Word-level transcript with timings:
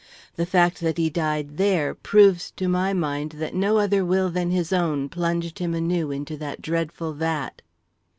The 0.35 0.47
fact 0.47 0.79
that 0.79 0.97
he 0.97 1.11
died 1.11 1.57
there, 1.57 1.93
proves 1.93 2.49
to 2.55 2.67
my 2.67 2.91
mind 2.91 3.33
that 3.33 3.53
no 3.53 3.77
other 3.77 4.03
will 4.03 4.31
than 4.31 4.49
his 4.49 4.73
own 4.73 5.09
plunged 5.09 5.59
him 5.59 5.75
anew 5.75 6.09
into 6.09 6.35
that 6.37 6.59
dreadful 6.59 7.13
vat." 7.13 7.61